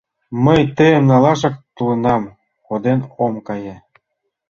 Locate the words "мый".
0.45-0.61